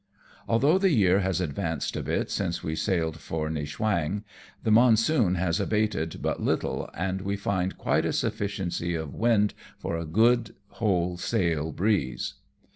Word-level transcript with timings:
Although 0.47 0.79
the 0.79 0.89
year 0.89 1.19
has 1.19 1.39
advanced 1.39 1.95
a 1.95 2.01
bit 2.01 2.31
since 2.31 2.63
we 2.63 2.75
sailed 2.75 3.19
for 3.19 3.51
Niewchwang, 3.51 4.23
the 4.63 4.71
monsoon 4.71 5.35
has 5.35 5.59
abated 5.59 6.23
but 6.23 6.41
little, 6.41 6.89
and 6.95 7.21
we 7.21 7.35
find 7.35 7.77
quite 7.77 8.07
a 8.07 8.11
sufficiency 8.11 8.95
of 8.95 9.13
wind 9.13 9.53
for 9.77 9.95
a 9.95 10.05
good 10.07 10.55
whole 10.69 11.17
sail 11.17 11.71
breeze. 11.71 12.33